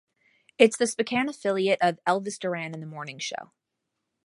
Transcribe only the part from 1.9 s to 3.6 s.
"Elvis Duran and the Morning Show".